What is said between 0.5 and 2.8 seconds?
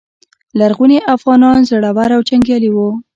لرغوني افغانان زړور او جنګیالي